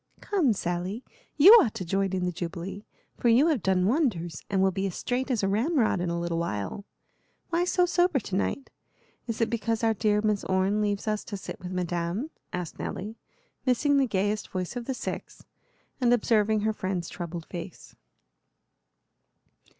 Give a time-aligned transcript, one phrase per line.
[0.19, 1.03] "Come, Sally,
[1.37, 2.87] you ought to join in the jubilee,
[3.19, 6.19] for you have done wonders, and will be as straight as a ramrod in a
[6.19, 6.85] little while.
[7.51, 8.71] Why so sober to night?
[9.27, 13.19] Is it because our dear Miss Orne leaves us to sit with Madame?" asked Nelly,
[13.63, 15.45] missing the gayest voice of the six,
[16.01, 17.93] and observing her friend's troubled face.